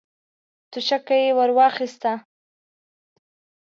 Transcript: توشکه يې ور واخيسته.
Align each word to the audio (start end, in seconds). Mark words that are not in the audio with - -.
توشکه 0.71 1.15
يې 1.23 1.29
ور 1.37 1.49
واخيسته. 1.57 2.13